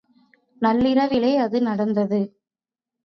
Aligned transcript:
நள்ளிரவிலே 0.61 1.37
அது 1.37 1.61
நடந்தது. 1.61 2.21